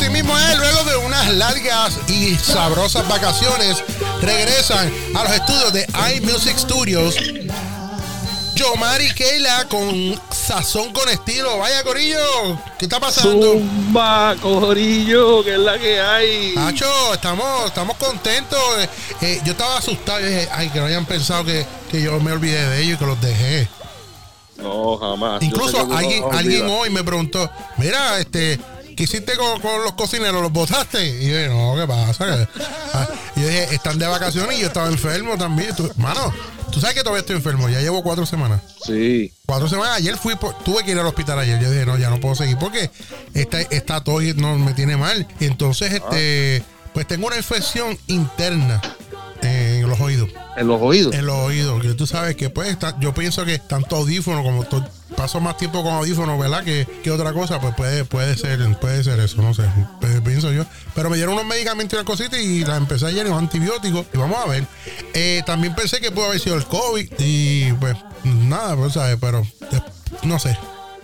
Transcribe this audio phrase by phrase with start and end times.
[0.00, 3.84] así mismo es, luego de unas largas y sabrosas vacaciones,
[4.22, 5.86] regresan a los estudios de
[6.16, 7.16] iMusic Studios.
[8.54, 11.58] Yomari Keila con sazón con estilo.
[11.58, 12.18] Vaya, Corillo,
[12.78, 13.52] ¿qué está pasando?
[13.52, 16.54] Zumba, Corillo, que es la que hay.
[16.54, 18.58] Nacho, estamos, estamos contentos.
[18.78, 18.88] Eh,
[19.20, 20.20] eh, yo estaba asustado.
[20.20, 22.98] Yo dije, ay, que no hayan pensado que, que yo me olvidé de ellos y
[22.98, 23.68] que los dejé.
[24.56, 25.42] No, jamás.
[25.42, 28.58] Incluso alguien hoy me preguntó, mira, este,
[29.00, 30.42] ¿qué hiciste con, con los cocineros?
[30.42, 31.02] ¿Los botaste?
[31.22, 32.46] Y yo dije, no, ¿qué pasa?
[32.92, 35.74] Ah, y yo dije, están de vacaciones y yo estaba enfermo también.
[35.74, 36.30] Tú- mano,
[36.70, 38.60] tú sabes que todavía estoy enfermo, ya llevo cuatro semanas.
[38.84, 39.32] Sí.
[39.46, 41.58] Cuatro semanas, ayer fui, por- tuve que ir al hospital ayer.
[41.60, 42.90] Yo dije, no, ya no puedo seguir porque
[43.32, 45.26] esta, esta tos no me tiene mal.
[45.40, 48.82] Y entonces, este, pues tengo una infección interna
[49.90, 50.30] los oídos.
[50.56, 51.14] En los oídos.
[51.14, 54.64] En los oídos, que tú sabes que pues yo pienso que tanto audífono como
[55.16, 56.64] paso más tiempo con audífono, ¿verdad?
[56.64, 59.64] Que, que otra cosa, pues puede, puede ser, puede ser eso, no sé,
[60.00, 60.64] pues, pienso yo.
[60.94, 64.18] Pero me dieron unos medicamentos y una cosita y la empecé ayer, unos antibióticos, y
[64.18, 64.64] vamos a ver.
[65.14, 69.40] Eh, también pensé que pudo haber sido el COVID y pues nada, pues sabes, pero
[69.40, 69.80] eh,
[70.22, 70.56] no sé.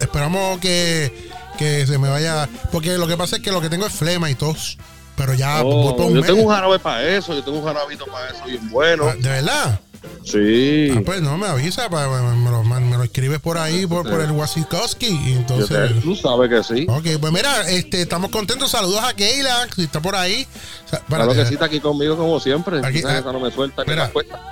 [0.00, 3.86] Esperamos que, que se me vaya, porque lo que pasa es que lo que tengo
[3.86, 4.78] es flema y tos.
[5.16, 6.26] Pero ya Oh, voy por un yo mes.
[6.26, 9.04] tengo un jarabe para eso, yo tengo un jarabito para eso bien bueno.
[9.08, 9.80] Ah, ¿De verdad?
[10.24, 10.90] Sí.
[10.96, 11.98] Ah, pues no me avisa, me,
[12.36, 15.06] me lo, me lo escribes por ahí, por, por el Wasikowski.
[15.06, 15.68] Y entonces.
[15.68, 16.86] te- tú sabes que sí.
[16.88, 18.70] Ok, pues mira, este, estamos contentos.
[18.70, 20.46] Saludos a Keila, si está por ahí.
[20.86, 22.80] O sea, Claro espérate, que sí está aquí conmigo como siempre.
[22.84, 24.10] Aquí, ah, no me suelta mira,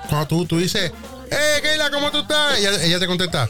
[0.09, 0.91] cuando tú, tú dices,
[1.29, 2.57] ¡Eh, Keila, ¿cómo tú estás?
[2.59, 3.49] Ella, ella te contesta.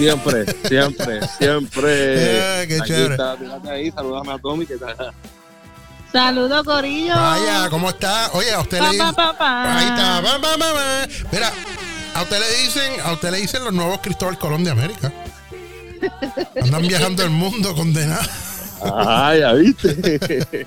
[0.00, 1.82] Siempre, siempre, siempre.
[2.62, 3.14] Eh, qué aquí chévere.
[3.14, 4.94] está, fíjate ahí, saludame a Tommy que está.
[6.10, 7.14] Saludos, Corillo.
[7.14, 8.30] Vaya, ¿cómo está?
[8.32, 9.14] Oye, a usted Pa, le pa, dicen.
[9.14, 9.78] pa, pa.
[9.78, 10.22] Ahí está.
[10.22, 11.28] pa, pa, pa, pa.
[11.30, 11.52] Mira,
[12.14, 15.12] a usted le dicen, a usted le dicen los nuevos Cristóbal Colón de América.
[16.62, 18.26] Andan viajando el mundo condenados.
[18.82, 20.66] Ah, ya viste.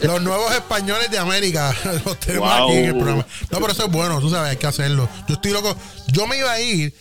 [0.00, 1.74] Los nuevos españoles de América.
[2.04, 2.68] Los tenemos Wow.
[2.68, 3.26] aquí en el programa.
[3.50, 5.08] No, pero eso es bueno, tú sabes, hay que hacerlo.
[5.26, 5.74] Yo estoy loco.
[6.08, 6.94] Yo me iba a ir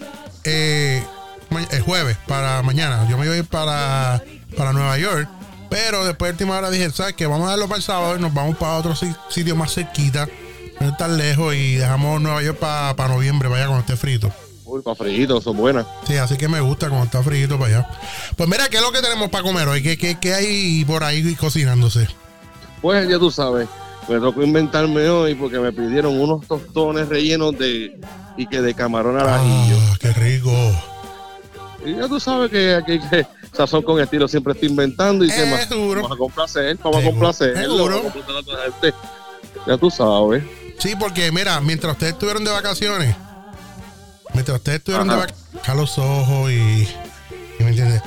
[0.46, 1.04] eh,
[1.72, 3.08] el jueves para mañana.
[3.10, 4.22] Yo me iba a ir para,
[4.58, 5.28] para Nueva York.
[5.70, 7.26] Pero después de última hora dije, ¿sabes qué?
[7.26, 10.28] Vamos a darlo para el sábado y nos vamos para otro si- sitio más cerquita.
[10.80, 14.32] No tan lejos y dejamos Nueva York para, para noviembre, vaya cuando esté frito.
[14.66, 15.86] Uy, para frito, son buenas.
[16.08, 17.90] Sí, así que me gusta cuando está frito para allá.
[18.36, 19.82] Pues mira, ¿qué es lo que tenemos para comer hoy?
[19.82, 22.08] ¿Qué, qué, qué hay por ahí cocinándose?
[22.82, 23.68] Pues ya tú sabes,
[24.08, 28.00] me tocó inventarme hoy porque me pidieron unos tostones rellenos de
[28.38, 29.78] y que de camarón al ajillo.
[29.92, 30.52] Ah, qué rico.
[31.86, 35.46] Y ya tú sabes que aquí que sazón con estilo siempre está inventando y Eh,
[35.52, 38.98] más vamos a complacer, vamos a complacer, gente.
[39.68, 40.44] Ya tú sabes.
[40.80, 43.16] Sí, porque mira, mientras ustedes estuvieron de vacaciones,
[44.34, 46.88] mientras ustedes estuvieron de vacaciones, los ojos y,
[47.60, 48.02] y ¿me entiendes?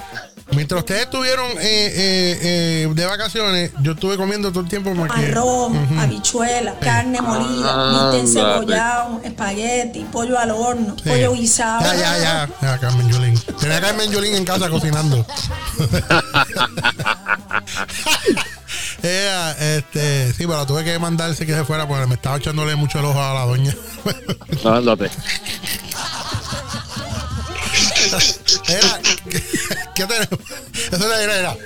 [0.53, 5.27] Mientras ustedes estuvieron eh, eh, eh, de vacaciones, yo estuve comiendo todo el tiempo porque...
[5.27, 6.01] Arroz, Ujú.
[6.01, 8.21] habichuela, carne molida, Ah, bistec ándale.
[8.21, 11.09] encebollado, espagueti, pollo al horno, Sí.
[11.11, 11.83] pollo guisado.
[11.83, 12.49] Ya, ya, ya.
[12.63, 13.39] Ya, Carmen Yulín.
[13.61, 15.25] Tenía a Carmen Yulín en casa cocinando.
[19.03, 22.99] Ella, este, sí, pero tuve que mandarse que se fuera porque me estaba echándole mucho
[22.99, 23.75] el ojo a la doña.
[24.65, 25.11] Ándate.
[29.95, 30.39] ¿qué, tenemos?
[30.93, 31.56] Eso era, era.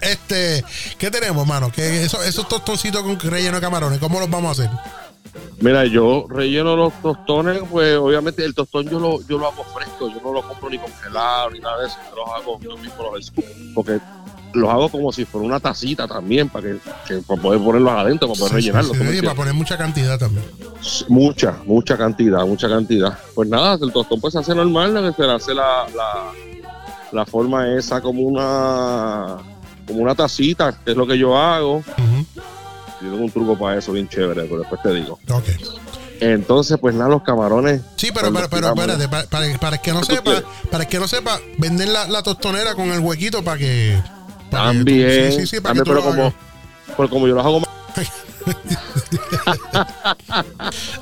[0.00, 0.64] Este,
[0.98, 1.70] ¿qué tenemos, mano?
[1.70, 4.70] Que eso, esos tostoncitos con relleno de camarones, ¿cómo los vamos a hacer?
[5.60, 10.08] Mira, yo relleno los tostones, pues obviamente el tostón yo lo, yo lo hago fresco,
[10.08, 13.02] yo no lo compro ni congelado ni nada de eso, yo los hago yo mismo
[13.04, 14.00] los escupo, porque
[14.54, 18.28] los hago como si fuera una tacita también, para que, que para poder ponerlos adentro,
[18.28, 18.92] para poder Sí, rellenarlos.
[18.92, 20.44] sí, ¿tú me oye, para poner mucha cantidad también.
[21.08, 23.18] Mucha, mucha cantidad, mucha cantidad.
[23.34, 25.12] Pues nada, el tostón pues se hace normal, ¿no?
[25.12, 26.32] se hace la, la,
[27.12, 29.36] la forma esa como una
[29.86, 31.82] como una tacita, que es lo que yo hago.
[33.02, 35.18] Yo tengo un truco para eso bien chévere, pero después te digo.
[35.30, 35.44] Ok.
[36.20, 37.82] Entonces, pues nada, los camarones.
[37.96, 41.38] Sí, pero, espérate, para, para- para que no ¿Qué tú sepa, para que no sepa,
[41.58, 44.00] venden la, la tostonera con el huequito para que.
[44.54, 46.34] Para que tú- También, sí, sí, sí, para también, que tú pero lo como,
[46.96, 47.68] pero como yo los hago más.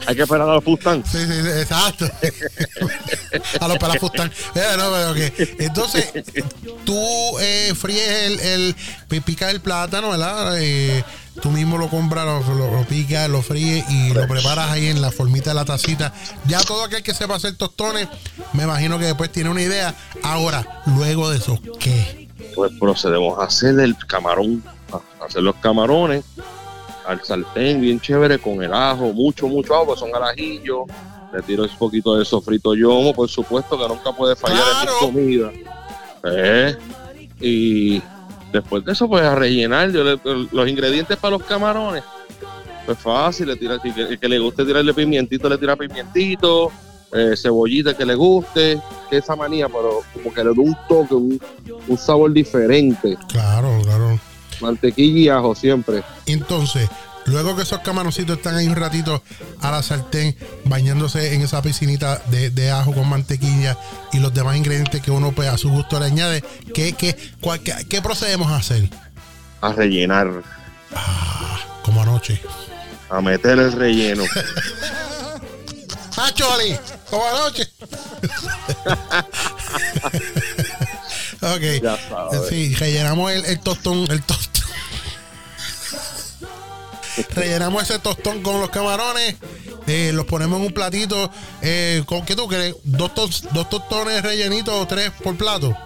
[0.07, 1.03] Hay que esperar a los Fustan.
[1.05, 2.07] Sí, sí, sí, exacto.
[3.61, 4.31] a los para Fustán.
[4.55, 5.15] Eh, no,
[5.59, 6.13] Entonces,
[6.85, 8.77] tú eh, fríes el, el
[9.09, 10.57] pi- picas el plátano, ¿verdad?
[10.61, 11.05] Eh,
[11.41, 15.01] tú mismo lo compras, lo, lo, lo picas, lo fríes y lo preparas ahí en
[15.01, 16.13] la formita de la tacita.
[16.47, 18.09] Ya todo aquel que sepa hacer tostones,
[18.53, 19.95] me imagino que después tiene una idea.
[20.23, 22.22] Ahora, luego de eso, ¿qué?
[22.55, 24.63] Pues procedemos a hacer el camarón,
[24.93, 26.25] a hacer los camarones
[27.07, 30.85] al sartén, bien chévere, con el ajo, mucho, mucho ajo, pues son al ajillo.
[31.33, 34.91] Le tiro un poquito de sofrito yomo, por supuesto, que nunca puede fallar Claro.
[35.09, 35.51] en mi comida.
[36.25, 36.77] Eh,
[37.45, 38.01] Y
[38.53, 40.21] después de eso, pues a rellenar yo le-
[40.53, 42.05] los ingredientes para los camarones.
[42.87, 46.71] Pues fácil, le tira, que- el que le guste tirarle pimientito, le tira pimientito,
[47.13, 48.81] eh, cebollita que le guste,
[49.11, 51.41] que esa manía, pero como que le da un toque, un,
[51.89, 53.17] un sabor diferente.
[53.29, 54.19] Claro, claro.
[54.61, 56.03] Mantequilla y ajo siempre.
[56.27, 56.89] Entonces,
[57.27, 59.23] luego que esos camaroncitos están ahí un ratito
[59.61, 63.77] a la sartén, bañándose en esa piscinita de, de ajo con mantequilla
[64.13, 66.43] y los demás ingredientes que uno pues, a su gusto le añade,
[66.75, 68.89] ¿qué, qué, cuál- qué, qué procedemos a hacer?
[69.61, 70.43] A rellenar,
[71.85, 72.41] Como anoche.
[73.11, 74.25] a meter el relleno.
[76.25, 76.77] ¡Ah, Choli!
[77.11, 77.69] Como anoche.
[81.41, 81.83] ok.
[81.83, 82.49] Ya sabes.
[82.49, 84.63] Sí, rellenamos el, el tostón, el tostón.
[87.35, 89.37] rellenamos ese tostón con los camarones,
[89.87, 91.31] eh, los ponemos en un platito.
[91.61, 92.77] Eh, ¿Con qué tú crees?
[92.85, 95.77] ¿Dos, tos- dos tostones rellenitos o tres por plato?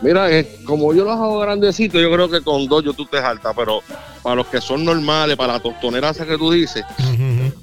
[0.00, 3.20] Mira, eh, como yo los hago grandecitos, yo creo que con dos yo tú te
[3.20, 3.80] jaltas, pero
[4.22, 6.84] para los que son normales, para la tostonera esa que tú dices,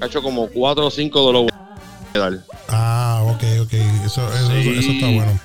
[0.02, 1.52] He hecho como cuatro o cinco de los.
[2.70, 3.74] Ah, ok, ok.
[4.06, 4.70] Eso, eso, Sí.
[4.70, 5.40] eso- eso está bueno.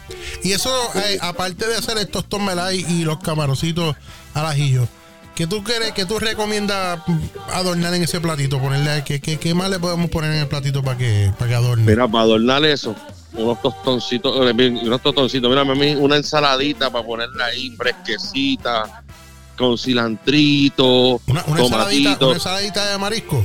[0.44, 2.70] Y eso, eh, aparte de hacer el tostón ¿verdad?
[2.70, 3.96] y, los camaroncitos
[4.34, 4.86] al ajillo,
[5.34, 7.00] ¿qué tú quieres, qué tú recomiendas
[7.52, 8.60] adornar en ese platito?
[8.60, 11.54] Ponerle, ¿qué, qué, qué más le podemos poner en el platito para que, para que
[11.56, 11.84] adorne?
[11.84, 12.94] Mira, para adornar eso,
[13.32, 19.02] unos tostoncitos, eh, unos tostoncitos, mira, mami, una ensaladita para ponerla ahí fresquecita,
[19.58, 23.44] con cilantrito, Una, una ensaladita, una ensaladita de marisco.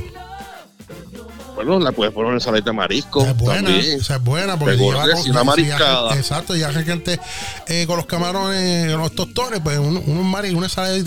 [1.56, 3.22] Bueno, la puedes poner una ensaladita de marisco.
[3.22, 6.14] Esa es buena, esa es buena porque lleva y una mariscada.
[6.16, 7.18] exacto, ya que antes
[7.66, 10.66] eh, con los camarones, los tostones, pues un, unos mari- una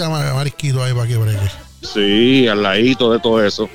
[0.09, 1.51] ma- marisquito ahí para que bregue.
[1.81, 3.69] Sí, al ladito de todo eso.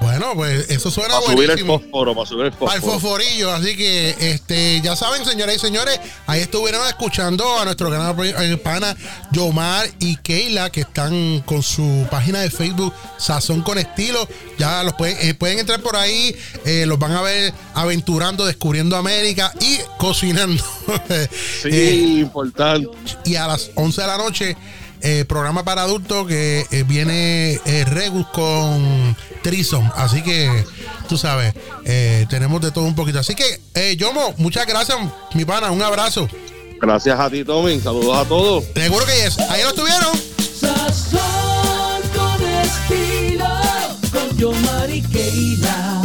[0.00, 1.80] Bueno, pues eso suena Para subir el buenísimo.
[1.80, 2.80] fósforo, para subir el fósforo.
[2.82, 5.98] fosforillo, así que este, ya saben, señoras y señores,
[6.28, 8.14] ahí estuvieron escuchando a nuestro canal
[8.62, 8.96] pana
[9.32, 14.28] Yomar y Keila, que están con su página de Facebook Sazón con Estilo.
[14.56, 16.34] Ya los pueden, eh, pueden entrar por ahí,
[16.64, 20.62] eh, los van a ver aventurando, descubriendo América y cocinando.
[21.62, 22.88] Sí, Eh, importante.
[23.24, 24.56] y a las 11 de la noche,
[25.02, 29.90] eh, programa para adultos que eh, viene eh, Regus con Trison.
[29.96, 30.64] Así que,
[31.08, 31.54] tú sabes,
[31.84, 33.18] eh, tenemos de todo un poquito.
[33.18, 34.98] Así que, eh, Yomo, muchas gracias,
[35.34, 35.70] mi pana.
[35.70, 36.28] Un abrazo.
[36.80, 37.80] Gracias a ti, Tommy.
[37.80, 38.64] Saludos a todos.
[38.74, 39.38] Seguro que es.
[39.38, 40.12] Ahí lo estuvieron.
[40.60, 43.48] Sazón con estilo,
[44.12, 46.02] con Yomar y Keila.